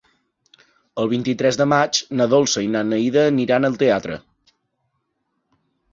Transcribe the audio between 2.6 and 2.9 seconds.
i na